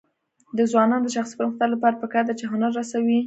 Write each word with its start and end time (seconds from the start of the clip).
د 0.57 0.59
ځوانانو 0.71 1.05
د 1.05 1.09
شخصي 1.15 1.35
پرمختګ 1.39 1.67
لپاره 1.73 1.99
پکار 2.03 2.23
ده 2.27 2.33
چې 2.39 2.45
هنر 2.51 2.71
رسوي. 2.79 3.17